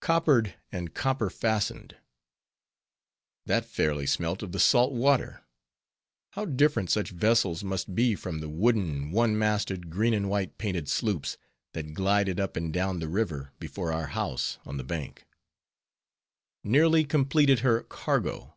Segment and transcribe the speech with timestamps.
[0.00, 1.98] Coppered and copper fastened!
[3.46, 5.44] That fairly smelt of the salt water!
[6.30, 10.88] How different such vessels must be from the wooden, one masted, green and white painted
[10.88, 11.36] sloops,
[11.74, 15.24] that glided up and down the river before our house on the bank.
[16.66, 18.56] _Nearly completed her cargo!